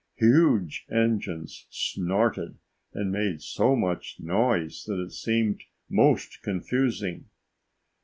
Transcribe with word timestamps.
Huge 0.15 0.87
engines 0.89 1.67
snorted 1.69 2.57
and 2.91 3.11
made 3.11 3.39
so 3.43 3.75
much 3.75 4.17
noise 4.19 4.83
that 4.85 4.99
it 4.99 5.11
seemed 5.11 5.61
most 5.91 6.41
confusing. 6.41 7.29